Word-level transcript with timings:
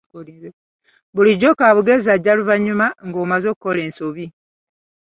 Bulijjo 1.13 1.49
kaabugezi 1.59 2.07
ajja 2.15 2.33
luvannyuma 2.37 2.87
ng'omaze 3.07 3.47
okukola 3.53 3.79
ensobi. 3.87 4.25